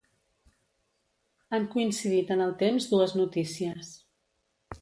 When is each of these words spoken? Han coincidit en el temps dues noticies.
Han 1.57 1.69
coincidit 1.75 2.33
en 2.37 2.43
el 2.49 2.57
temps 2.65 2.91
dues 2.95 3.17
noticies. 3.23 3.93